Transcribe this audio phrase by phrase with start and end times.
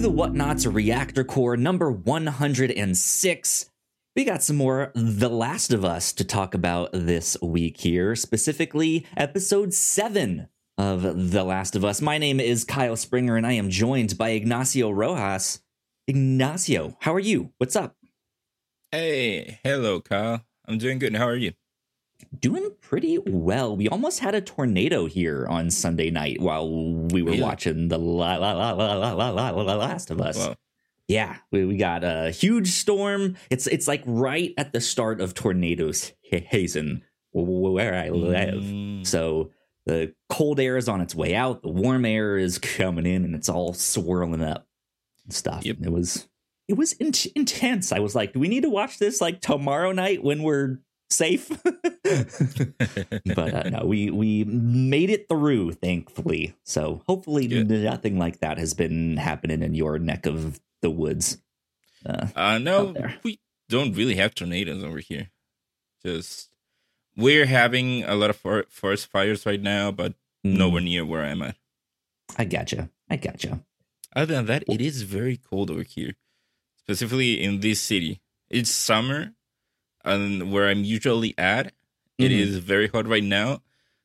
[0.00, 3.70] the Whatnauts Reactor Corps number 106.
[4.16, 9.06] We got some more The Last of Us to talk about this week here, specifically
[9.14, 12.00] episode 7 of The Last of Us.
[12.00, 15.60] My name is Kyle Springer and I am joined by Ignacio Rojas.
[16.08, 17.52] Ignacio, how are you?
[17.58, 17.94] What's up?
[18.90, 20.46] Hey, hello, Kyle.
[20.66, 21.14] I'm doing good.
[21.14, 21.52] How are you?
[22.38, 23.76] Doing pretty well.
[23.76, 27.42] We almost had a tornado here on Sunday night while we were Really?
[27.42, 30.36] watching The la- la- la- la- la- la- la- la- Last of Us.
[30.36, 30.56] Well,
[31.08, 33.36] Yeah, we, we got a huge storm.
[33.50, 37.02] It's it's like right at the start of tornadoes hazen
[37.32, 38.62] where I live.
[38.62, 39.50] mm, So
[39.86, 43.34] the cold air is on its way out, the warm air is coming in, and
[43.34, 44.66] it's all swirling up
[45.24, 45.64] and stuff.
[45.64, 45.78] Yep.
[45.82, 46.28] It was
[46.68, 47.90] it was in- intense.
[47.90, 50.78] I was like, do we need to watch this like tomorrow night when we're
[51.10, 51.48] safe?
[53.34, 56.54] but uh, no, we we made it through, thankfully.
[56.64, 57.68] So hopefully Good.
[57.68, 61.38] nothing like that has been happening in your neck of the woods.
[62.04, 65.30] Uh, uh, no, we don't really have tornadoes over here.
[66.04, 66.48] Just
[67.16, 70.12] we're having a lot of for- forest fires right now, but
[70.44, 71.56] mm, nowhere near where I'm at.
[72.38, 72.90] I gotcha.
[73.08, 73.60] I gotcha.
[74.14, 76.14] Other than that, it is very cold over here,
[76.76, 78.20] specifically in this city.
[78.48, 79.34] It's summer,
[80.04, 81.72] and where I'm usually at,
[82.18, 82.38] it Mhm.
[82.40, 83.62] is very hot right now.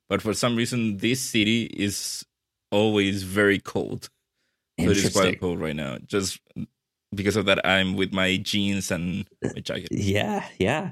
[0.10, 2.26] But for some reason, this city is
[2.72, 4.10] always very cold.
[4.80, 5.98] So it is quite cold right now.
[6.06, 6.40] Just
[7.14, 9.88] because of that, I'm with my jeans and my jacket.
[9.92, 10.92] Yeah, yeah.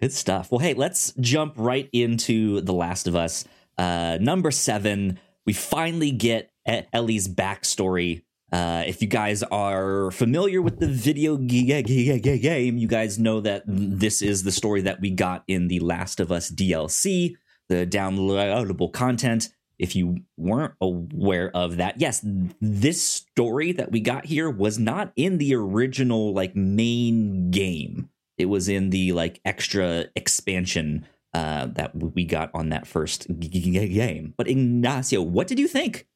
[0.00, 0.50] Good stuff.
[0.50, 3.44] Well, hey, let's jump right into The Last of Us.
[3.76, 6.50] Uh, number seven, we finally get
[6.92, 8.22] Ellie's backstory.
[8.50, 14.22] Uh, if you guys are familiar with the video game, you guys know that this
[14.22, 17.34] is the story that we got in the Last of Us DLC,
[17.68, 19.50] the downloadable content.
[19.78, 22.24] If you weren't aware of that, yes,
[22.60, 28.08] this story that we got here was not in the original like main game.
[28.38, 34.34] It was in the like extra expansion uh, that we got on that first game.
[34.36, 36.06] But Ignacio, what did you think?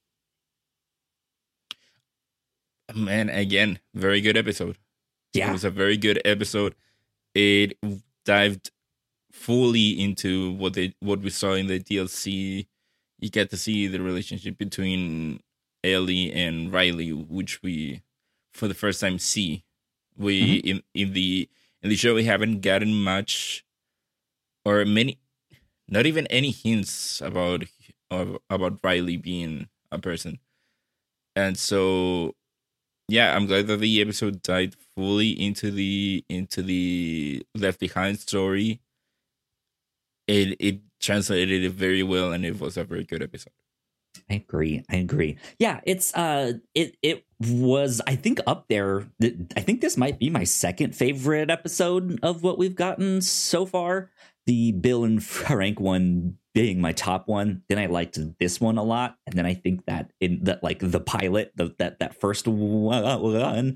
[2.94, 4.78] Man, again, very good episode.
[5.32, 5.48] Yeah.
[5.48, 6.74] It was a very good episode.
[7.34, 7.78] It
[8.24, 8.70] dived
[9.30, 12.66] fully into what they what we saw in the DLC.
[13.18, 15.40] You get to see the relationship between
[15.82, 18.02] Ellie and Riley, which we
[18.52, 19.64] for the first time see.
[20.16, 20.68] We mm-hmm.
[20.68, 21.48] in in the
[21.82, 23.64] in the show we haven't gotten much
[24.64, 25.18] or many
[25.88, 27.64] not even any hints about
[28.10, 30.38] about Riley being a person.
[31.34, 32.34] And so
[33.12, 38.80] yeah, I'm glad that the episode dived fully into the into the Left Behind story.
[40.26, 43.52] It it translated it very well, and it was a very good episode.
[44.30, 44.82] I agree.
[44.88, 45.36] I agree.
[45.58, 49.06] Yeah, it's uh, it it was I think up there.
[49.20, 53.66] th- I think this might be my second favorite episode of what we've gotten so
[53.66, 54.10] far.
[54.46, 57.62] The Bill and Frank one being my top one.
[57.68, 60.78] Then I liked this one a lot, and then I think that in that like
[60.80, 63.72] the pilot, the that that first one, I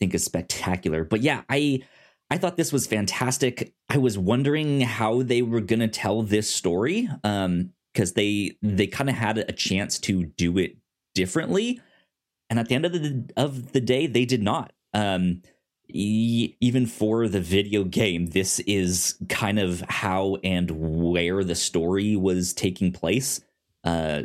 [0.00, 1.04] think is spectacular.
[1.04, 1.82] But yeah, I
[2.30, 3.72] I thought this was fantastic.
[3.88, 7.08] I was wondering how they were gonna tell this story.
[7.24, 10.76] Um, because they they kind of had a chance to do it
[11.14, 11.80] differently
[12.48, 15.42] and at the end of the of the day they did not um
[15.90, 22.52] even for the video game this is kind of how and where the story was
[22.52, 23.40] taking place
[23.84, 24.22] uh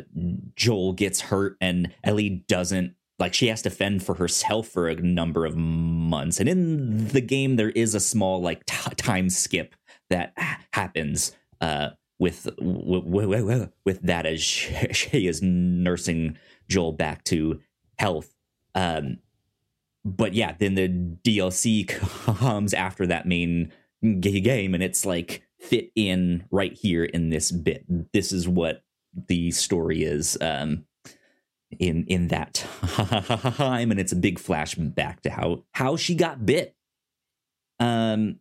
[0.56, 4.96] joel gets hurt and ellie doesn't like she has to fend for herself for a
[4.96, 9.74] number of months and in the game there is a small like t- time skip
[10.10, 16.36] that ha- happens uh with with, with, with that as she, she is nursing
[16.68, 17.60] Joel back to
[17.98, 18.34] health.
[18.74, 19.18] Um,
[20.04, 21.88] but yeah, then the DLC
[22.38, 23.72] comes after that main
[24.20, 27.84] game, and it's like fit in right here in this bit.
[28.12, 28.82] This is what
[29.28, 30.84] the story is um,
[31.78, 32.54] in in that
[33.54, 36.76] time, and it's a big flashback to how how she got bit.
[37.80, 38.40] Um,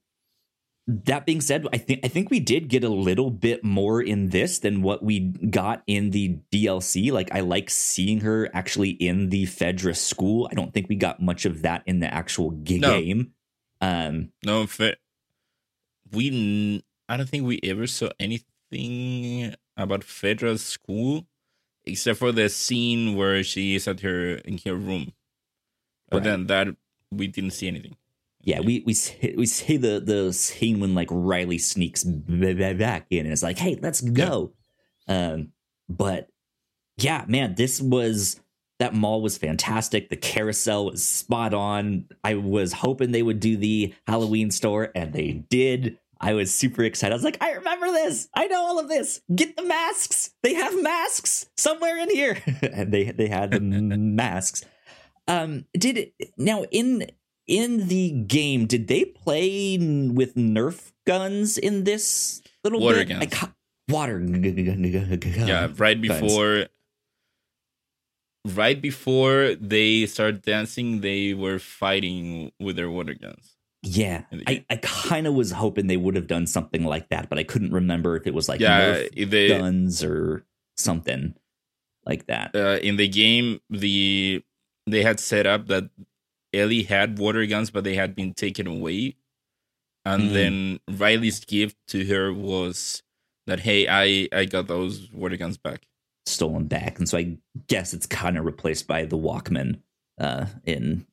[0.88, 4.30] that being said, I think I think we did get a little bit more in
[4.30, 5.20] this than what we
[5.50, 7.12] got in the DLC.
[7.12, 10.48] Like I like seeing her actually in the Fedra school.
[10.52, 13.00] I don't think we got much of that in the actual g- No.
[13.00, 13.34] game.
[13.80, 14.96] Um, No, fe-
[16.12, 16.28] we
[16.76, 21.28] n- I don't think we ever saw anything about Fedra's school
[21.86, 25.14] except for the scene where she is at her in her room.
[26.10, 26.24] But Right.
[26.26, 26.68] then that
[27.12, 27.96] we didn't see anything.
[28.44, 28.96] Yeah, we we
[29.38, 33.78] we say the the scene when like Riley sneaks back in and it's like, hey,
[33.82, 34.54] let's go.
[35.08, 35.54] Um,
[35.90, 36.28] but
[36.98, 38.40] yeah, man, this was
[38.80, 40.10] that mall was fantastic.
[40.10, 42.06] The carousel was spot on.
[42.24, 45.98] I was hoping they would do the Halloween store, and they did.
[46.20, 47.14] I was super excited.
[47.14, 48.30] I was like, I remember this.
[48.34, 49.22] I know all of this.
[49.34, 50.32] Get the masks.
[50.42, 52.42] They have masks somewhere in here.
[52.62, 54.64] and they they had the masks.
[55.28, 57.08] Um did now in
[57.48, 63.20] in the game did they play with nerf guns in this little Water bit?
[63.20, 63.34] guns.
[63.34, 63.54] Ca-
[63.90, 66.22] water yeah, right guns.
[66.22, 66.66] before
[68.56, 73.56] right before they start dancing, they were fighting with their water guns.
[73.86, 74.64] Yeah, I.
[74.70, 77.74] I kind of was hoping they would have done something like that, but I couldn't
[77.74, 80.46] remember if it was like yeah, Nerf they guns or
[80.78, 81.36] something
[82.06, 82.56] like that.
[82.56, 84.42] uh, in the game the
[84.88, 85.90] they had set up that
[86.54, 89.16] Ellie had water guns, but they had been taken away.
[90.06, 90.34] And Mm.
[90.34, 93.04] then Riley's gift to her was
[93.48, 95.88] that hey, I I got those water guns back.
[96.26, 99.82] Stolen back, and so I guess it's kind of replaced by the Walkman
[100.18, 101.06] uh, in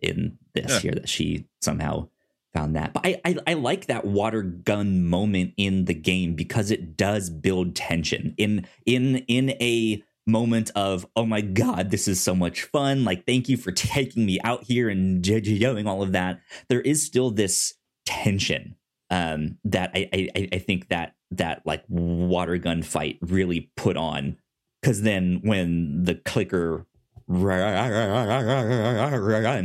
[0.00, 0.80] in this Yeah.
[0.80, 2.08] here that she somehow
[2.54, 2.94] found that.
[2.94, 7.28] But I, I I like that water gun moment in the game because it does
[7.28, 12.62] build tension in in in a moment of oh my god this is so much
[12.62, 13.04] fun.
[13.04, 16.40] Like thank you for taking me out here and doing all of that.
[16.68, 17.74] There is still this
[18.06, 18.76] tension
[19.10, 24.36] um that I, I I- think that that like water gun fight really put on.
[24.80, 26.86] Because then when the clicker
[27.26, 27.54] runs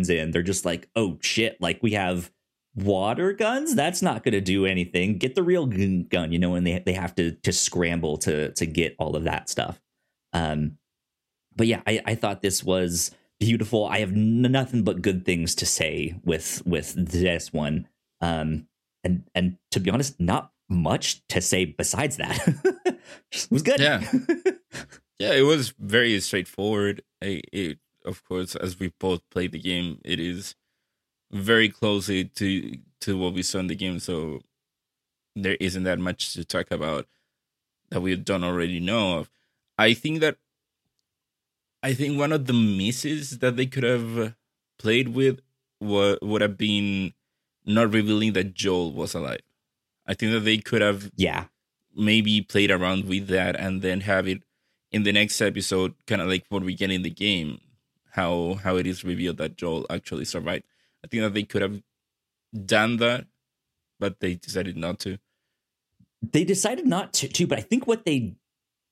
[0.09, 2.31] in they're just like oh shit like we have
[2.75, 3.75] water guns?
[3.75, 5.17] That's not going to do anything.
[5.17, 8.65] Get the real gun you know and they, they have to to scramble to to
[8.65, 9.81] get all of that stuff
[10.33, 10.77] um
[11.55, 15.65] but yeah i i thought this was beautiful i have nothing but good things to
[15.65, 17.87] say with with this one
[18.21, 18.67] um
[19.03, 22.37] and and to be honest not much to say besides that
[22.85, 24.01] it was good Yeah.
[25.19, 27.01] Yeah, it was very straightforward.
[27.21, 30.55] I, it, of course, as we both played the game, it is
[31.31, 33.99] very closely to to what we saw in the game.
[33.99, 34.39] So
[35.35, 37.05] there isn't that much to talk about
[37.89, 39.29] that we don't already know of.
[39.79, 40.35] I think that
[41.81, 44.35] I think one of the misses that they could have
[44.77, 45.39] played with
[45.79, 47.13] would would have been
[47.65, 49.39] not revealing that Joel was alive.
[50.05, 51.45] I think that they could have yeah.
[51.95, 54.43] maybe played around with that and then have it
[54.91, 57.61] in the next episode kind of like what we get in the game
[58.11, 60.65] how how it is revealed that joel actually survived.
[61.05, 61.81] I think that they could have
[62.65, 63.27] done that
[63.97, 65.19] but they decided not to.
[66.21, 68.35] They decided not to, to, but I think what they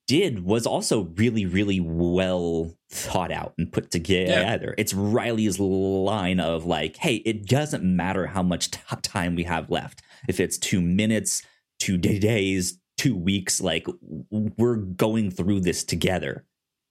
[0.07, 4.73] did was also really, really well thought out and put together.
[4.77, 9.69] It's Riley's line of like, "Hey, it doesn't matter how much t- time we have
[9.69, 10.01] left.
[10.27, 11.43] If it's two minutes,
[11.79, 13.85] two day- days, two weeks, like
[14.31, 16.45] we're going through this together."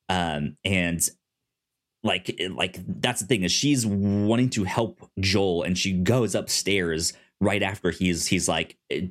[0.08, 1.00] Um, and
[2.04, 7.12] like, like that's the thing is she's wanting to help Joel, and she goes upstairs
[7.40, 9.08] right after he's he's like eh,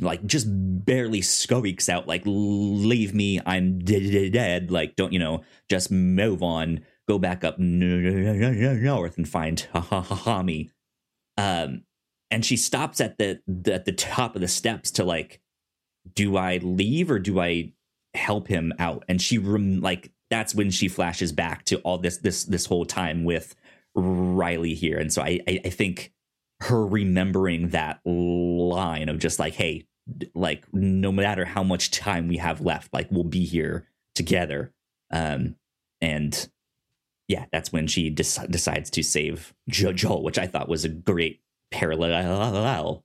[0.00, 5.44] like just barely squeaks out like leave me i'm dead, dead like don't you know
[5.68, 6.80] just move on.
[7.06, 10.70] Go back up north and find Tommy
[11.36, 11.84] um
[12.30, 15.40] and she stops at the, the at the top of the steps to like
[16.14, 17.72] do i leave or do i
[18.14, 19.04] help him out?
[19.08, 22.84] And she rem- like that's when she flashes back to all this this this whole
[22.84, 23.54] time with
[23.94, 24.98] riley here.
[24.98, 26.12] And so i i, I think
[26.60, 29.86] her remembering that line of just like hey
[30.34, 34.72] like no matter how much time we have left like we'll be here together.
[35.10, 35.56] Um
[36.00, 36.48] and
[37.28, 40.88] yeah that's when she dec- decides to save jo- joel which i thought was a
[40.88, 43.04] great parallel.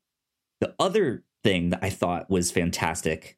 [0.62, 3.38] The other thing that i thought was fantastic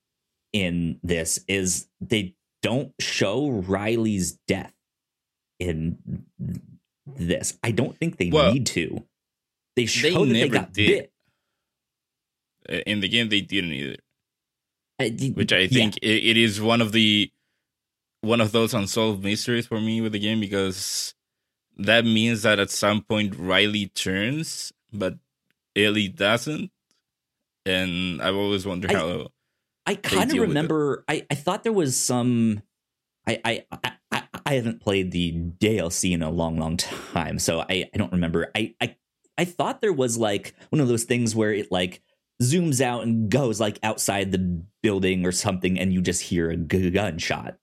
[0.54, 4.74] in this is they don't show riley's death
[5.60, 5.98] in
[7.08, 7.58] this.
[7.64, 9.04] I don't think they Well, need to
[9.76, 10.88] they show that they never got did.
[10.88, 11.12] bit
[12.68, 13.98] Uh, in the game they didn't either
[15.00, 15.68] I did- which i yeah.
[15.68, 17.32] think it, it is one of the
[18.22, 21.14] one of those unsolved mysteries for me with the game because
[21.78, 25.18] that means that at some point riley turns but
[25.76, 26.72] ellie doesn't
[27.66, 29.28] and i've always wondered I- how
[29.88, 30.54] I kind of deal with it.
[30.54, 31.04] remember.
[31.08, 32.64] I, I thought there was some.
[33.28, 37.60] I, I I I I haven't played the DLC in a long, long time, so
[37.60, 38.50] I, I don't remember.
[38.56, 38.96] I, I
[39.38, 42.02] I thought there was like one of those things where it like
[42.42, 46.58] zooms out and goes like outside the building or something, and you just hear a
[46.58, 47.58] gu- gunshot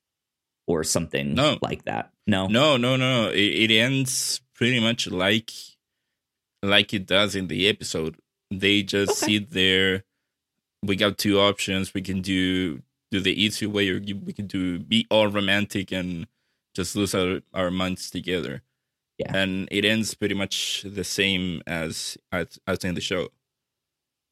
[0.66, 1.58] or something No.
[1.62, 2.12] like that.
[2.26, 3.30] No, No, no, no.
[3.30, 5.50] It, it ends pretty much like
[6.62, 8.16] like it does in the episode.
[8.50, 9.38] They just Okay.
[9.38, 10.04] sit there.
[10.84, 11.94] We got two options.
[11.94, 16.26] We can do do the easy way, or we can do be all romantic and
[16.74, 18.62] just lose our, our minds together.
[19.22, 19.36] Yeah.
[19.36, 23.28] And it ends pretty much the same as as, as in the show.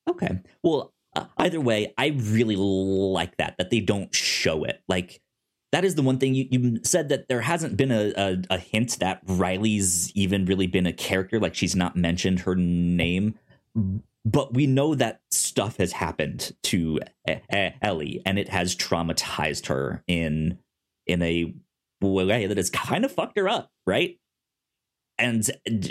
[0.08, 0.40] Okay.
[0.62, 4.82] Well, uh, either way, I really like that that they don't show it.
[4.88, 5.20] Like
[5.72, 8.58] that is the one thing you, you said that there hasn't been a, a, a
[8.58, 11.38] hint that Riley's even really been a character.
[11.38, 13.38] Like she's not mentioned her name,
[14.24, 17.00] but we know that stuff has happened to
[17.82, 20.58] Ellie, and it has traumatized her in
[21.06, 21.54] in a
[22.00, 24.18] way that has kind of fucked her up, right?
[25.20, 25.46] And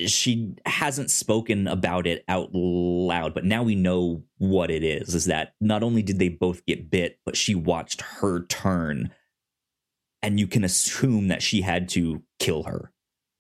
[0.09, 5.13] she hasn't spoken about it out loud, but now we know what it is.
[5.13, 9.11] Is that not only did they both get bit, but she watched her turn
[10.21, 12.91] and you can assume that she had to kill her,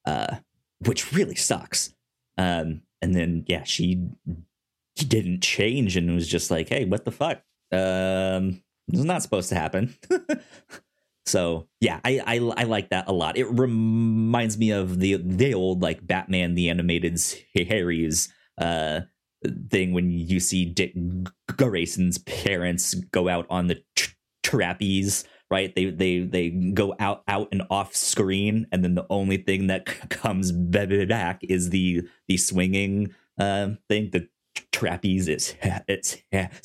[0.05, 0.37] uh,
[0.85, 1.93] which really sucks.
[2.37, 4.01] Um, and then yeah, she
[4.95, 7.41] didn't change and was just like, "Hey, what the fuck?
[7.71, 9.95] Um, this is not supposed to happen."
[11.29, 13.37] so yeah, I, I I like that a lot.
[13.37, 19.01] It reminds me of the the old like Batman the animated series uh
[19.69, 20.93] thing when you see Dick
[21.55, 25.73] Grayson's parents go out on the tra- trapeze right?
[25.75, 29.85] They they they go out out and off screen and then the only thing that
[30.09, 34.09] comes back is the the swinging uh, thing.
[34.11, 34.27] The
[34.71, 35.55] trapeze is
[35.87, 36.17] its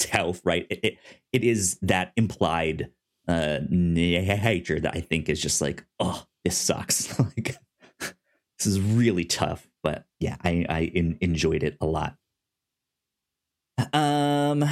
[0.09, 0.67] health right?
[0.71, 0.99] It, it,
[1.33, 2.91] it is that implied
[3.29, 7.57] uh nature that i think is just like oh this sucks like
[8.01, 12.17] this is really tough but yeah i i in, enjoyed it a lot
[13.93, 14.65] um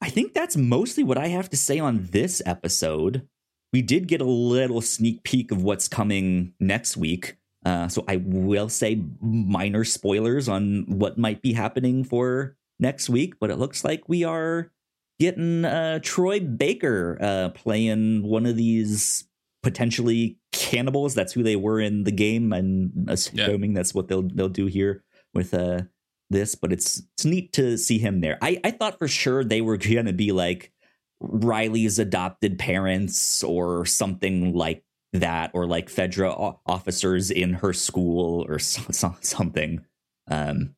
[0.00, 3.28] I think that's mostly what I have to say on this episode.
[3.72, 7.36] We did get a little sneak peek of what's coming next week.
[7.64, 13.34] Uh, so I will say minor spoilers on what might be happening for next week,
[13.38, 14.72] but it looks like we are
[15.20, 19.28] getting uh, Troy Baker uh, playing one of these
[19.62, 21.14] potentially cannibals.
[21.14, 22.52] That's who they were in the game.
[22.52, 23.76] I'm assuming yeah.
[23.76, 25.82] that's what they'll they'll do here with uh,
[26.30, 28.38] this, but it's it's neat to see him there.
[28.40, 30.72] I, I thought for sure they were gonna be like
[31.20, 38.58] Riley's adopted parents or something like that, or like Fedra officers in her school or
[38.58, 39.84] so, so, something.
[40.30, 40.74] Um,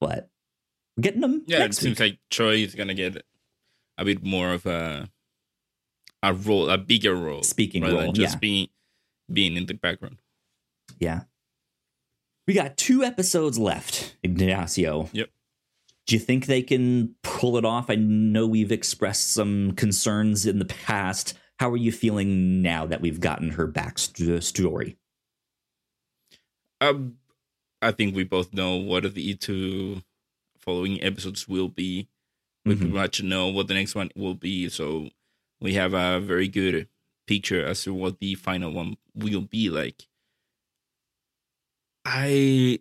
[0.00, 0.30] but
[0.96, 1.42] we're getting them.
[1.46, 3.24] Yeah, it seems like Troy is gonna get
[4.00, 5.08] a bit more of a
[6.22, 8.40] a role, a bigger role, speaking rather role, than just yeah.
[8.40, 8.68] being
[9.32, 10.18] being in the background.
[10.98, 11.22] Yeah,
[12.48, 15.08] we got two episodes left, Ignacio.
[15.12, 15.30] Yep.
[16.06, 17.88] Do you think they can pull it off?
[17.88, 21.34] I know we've expressed some concerns in the past.
[21.60, 24.96] How are you feeling now that we've gotten her backstory?
[26.80, 27.18] Um,
[27.82, 30.02] I think we both know what the two
[30.58, 32.08] following episodes will be.
[32.64, 32.80] We mm-hmm.
[32.80, 35.08] pretty much know what the next one will be, so
[35.60, 36.88] we have a very good
[37.26, 40.06] picture as to what the final one will be like.
[42.04, 42.80] I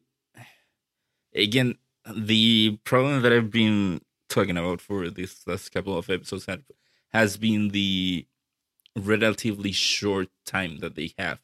[1.36, 1.78] again
[2.16, 6.48] the problem that I've been talking about for this last couple of episodes
[7.10, 8.26] has been the
[8.96, 11.40] relatively short time that they have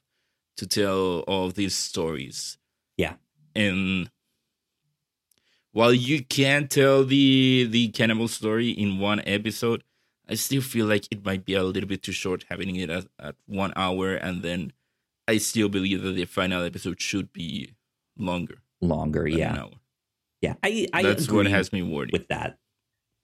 [0.58, 2.58] to tell all these stories.
[2.98, 3.16] Yeah.
[3.56, 4.10] And
[5.76, 9.84] while you can tell the the cannibal story in one episode,
[10.28, 13.08] I still feel like it might be a little bit too short having it at,
[13.20, 14.72] at one hour and then
[15.28, 17.76] I still believe that the final episode should be
[18.18, 18.60] longer.
[18.80, 19.68] Longer, yeah.
[20.42, 22.58] Yeah, I, I that's what has me worried with that.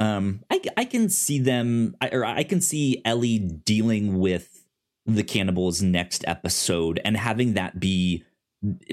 [0.01, 4.65] Um, I I can see them, I, or I can see Ellie dealing with
[5.05, 8.25] the cannibals next episode and having that be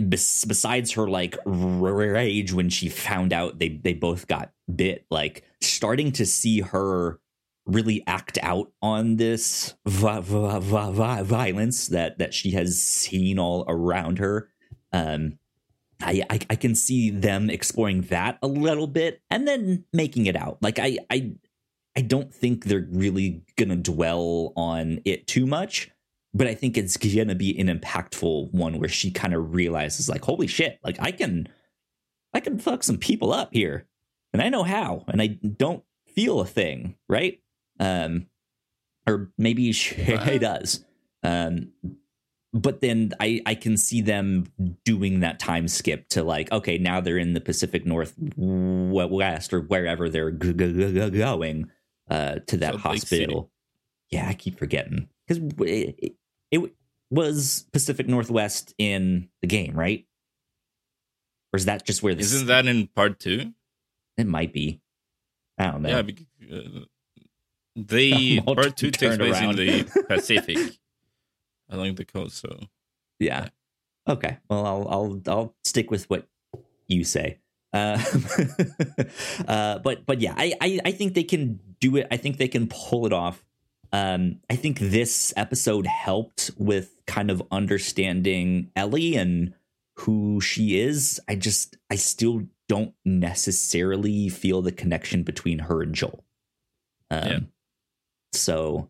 [0.08, 6.10] besides her like rage when she found out they they both got bit like starting
[6.10, 7.20] to see her
[7.66, 13.64] really act out on this vi- vi- vi- violence that that she has seen all
[13.68, 14.48] around her
[14.92, 15.38] um
[16.00, 20.36] I, I, I can see them exploring that a little bit and then making it
[20.36, 20.62] out.
[20.62, 21.32] Like i i
[21.96, 25.90] i don't think they're really gonna dwell on it too much
[26.34, 30.24] but i think it's gonna be an impactful one where she kind of realizes like
[30.24, 31.48] holy shit like i can
[32.34, 33.86] i can fuck some people up here
[34.32, 37.40] and i know how and i don't feel a thing right
[37.80, 38.26] um,
[39.06, 39.94] or maybe she
[40.38, 40.84] does.
[41.22, 41.72] Um,
[42.52, 44.46] but then I I can see them
[44.84, 50.08] doing that time skip to like okay now they're in the Pacific Northwest or wherever
[50.08, 51.70] they're g- g- g- going
[52.10, 53.50] uh, to that so hospital.
[54.10, 56.14] Yeah, I keep forgetting because it,
[56.50, 56.72] it
[57.10, 60.06] was Pacific Northwest in the game, right?
[61.52, 62.14] Or is that just where?
[62.14, 63.52] This, Isn't that in part two?
[64.16, 64.80] It might be.
[65.58, 65.88] I don't know.
[65.88, 66.80] Yeah, because, uh,
[67.76, 69.58] the part two takes place around.
[69.58, 70.78] in the Pacific
[71.68, 72.58] along the coast, so
[73.18, 73.48] Yeah.
[74.08, 74.38] Okay.
[74.48, 76.26] Well, I'll I'll I'll stick with what
[76.86, 77.38] you say.
[77.72, 78.02] Uh,
[79.48, 82.06] uh, but but yeah, I, I I think they can do it.
[82.10, 83.44] I think they can pull it off.
[83.92, 89.54] Um, I think this episode helped with kind of understanding Ellie and
[89.96, 91.20] who she is.
[91.28, 96.24] I just I still don't necessarily feel the connection between her and Joel.
[97.10, 97.38] Um, yeah.
[98.32, 98.88] So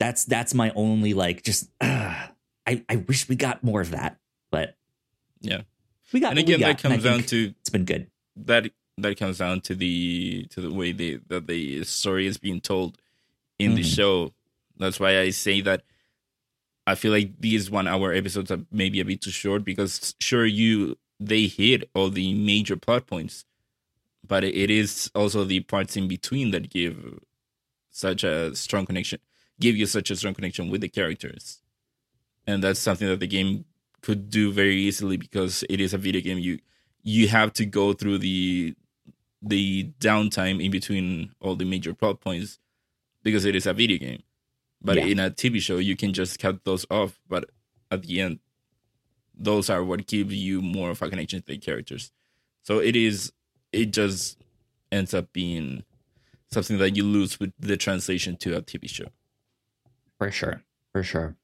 [0.00, 2.26] that's that's my only like just uh,
[2.66, 4.18] I I wish we got more of that,
[4.50, 4.76] but
[5.40, 5.62] yeah,
[6.12, 6.30] we got.
[6.30, 8.10] And again, that comes down to it's been good.
[8.36, 12.60] That that comes down to the to the way the that the story is being
[12.60, 12.98] told
[13.58, 13.76] in mm-hmm.
[13.76, 14.32] the show.
[14.76, 15.82] That's why I say that
[16.86, 20.46] I feel like these one hour episodes are maybe a bit too short because sure
[20.46, 23.44] you they hit all the major plot points,
[24.26, 27.18] but it is also the parts in between that give
[27.90, 29.18] such a strong connection,
[29.60, 31.60] give you such a strong connection with the characters,
[32.46, 33.64] and that's something that the game
[34.00, 36.38] could do very easily because it is a video game.
[36.38, 36.58] You
[37.02, 38.74] you have to go through the
[39.42, 42.58] the downtime in between all the major plot points
[43.22, 44.22] because it is a video game.
[44.80, 45.06] But yeah.
[45.06, 47.18] in a TV show, you can just cut those off.
[47.28, 47.50] But
[47.90, 48.38] at the end,
[49.34, 52.12] those are what give you more of a connection to the characters.
[52.62, 53.32] So it is,
[53.72, 54.38] it just
[54.92, 55.84] ends up being
[56.50, 59.06] something that you lose with the translation to a TV show.
[60.18, 60.62] For sure.
[60.92, 61.36] For sure.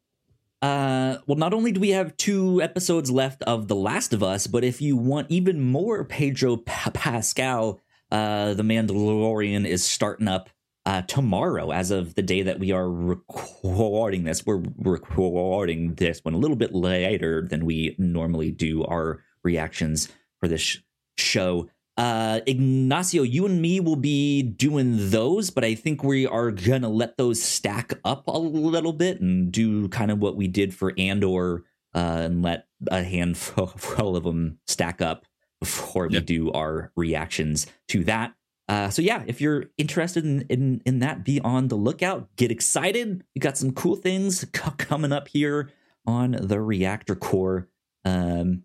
[0.63, 4.47] Uh, well, not only do we have two episodes left of The Last of Us,
[4.47, 10.49] but if you want even more Pedro pa- Pascal, uh, The Mandalorian is starting up
[10.87, 14.45] uh, tomorrow, as of the day that we are recording this.
[14.45, 20.09] We're recording this one a little bit later than we normally do our reactions
[20.41, 20.79] for this sh-
[21.17, 21.69] show.
[21.97, 26.89] Uh, Ignacio, you and me will be doing those, but I think we are gonna
[26.89, 30.93] let those stack up a little bit and do kind of what we did for
[30.99, 31.65] Andor,
[31.95, 33.73] uh, and let a handful
[34.17, 35.25] of them stack up
[35.61, 38.35] before we do our reactions to that.
[38.69, 42.35] Uh, so yeah, if you're interested in, in in that, be on the lookout.
[42.37, 43.23] Get excited!
[43.35, 45.71] We got some cool things c- coming up here
[46.07, 47.69] on the Reactor Corps.
[48.05, 48.63] Um,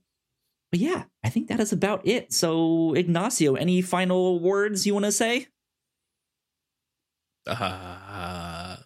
[0.72, 2.32] but yeah, I think that is about it.
[2.32, 5.48] So Ignacio, any final words you want to say?
[7.48, 8.78] Uh,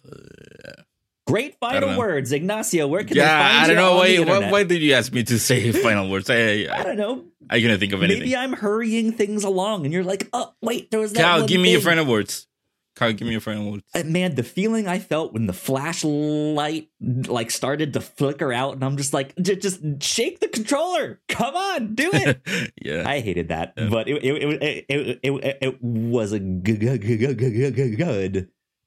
[1.26, 2.86] Great final words, Ignacio.
[2.86, 3.96] Where can yeah, I don't know.
[3.96, 6.28] Why, why, why, did you ask me to say final words?
[6.28, 7.24] I, I, I don't know.
[7.48, 8.24] I couldn't think of anything.
[8.24, 11.60] Maybe I'm hurrying things along, and you're like, "Oh, wait, there was that." Cal, give
[11.60, 11.72] me thing.
[11.72, 12.46] your final words.
[12.94, 13.84] Cal, give me your final words.
[13.94, 18.84] Uh, man, the feeling I felt when the flashlight like started to flicker out, and
[18.84, 21.22] I'm just like, just shake the controller.
[21.28, 22.72] Come on, do it.
[22.82, 23.88] yeah, I hated that, yeah.
[23.88, 26.80] but it it, it it, it it was a good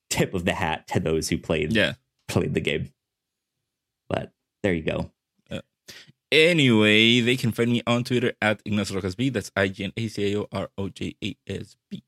[0.10, 1.74] tip of the hat to those who played.
[1.74, 1.94] Yeah
[2.28, 2.92] played the game.
[4.10, 4.32] But
[4.64, 5.12] there you go.
[5.50, 5.62] Uh,
[6.32, 9.30] anyway, they can find me on Twitter at Ignacio Rojas B.
[9.30, 12.04] That's I G N A C A O R O J A S B.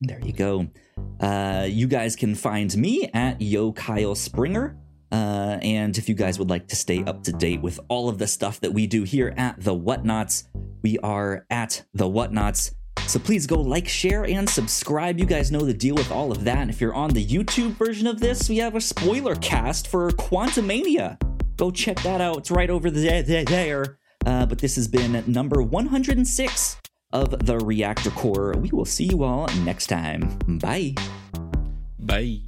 [0.00, 0.68] There you go.
[1.20, 4.76] Uh, you guys can find me at Yo Kyle Springer.
[5.10, 8.18] Uh, and if you guys would like to stay up to date with all of
[8.18, 10.44] the stuff that we do here at The Whatnauts,
[10.82, 12.74] we are at The Whatnauts
[13.08, 15.18] so please go like, share, and subscribe.
[15.18, 16.58] You guys know the deal with all of that.
[16.58, 20.10] And if you're on the YouTube version of this, we have a spoiler cast for
[20.10, 21.18] Quantumania.
[21.56, 22.38] Go check that out.
[22.38, 23.98] It's right over there.
[24.24, 26.76] Uh, but this has been number 106
[27.12, 28.54] of the Reactor Corps.
[28.58, 30.38] We will see you all next time.
[30.60, 30.94] Bye.
[31.98, 32.40] Bye.